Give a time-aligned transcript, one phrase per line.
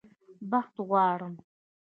[0.51, 1.33] بخت غواړم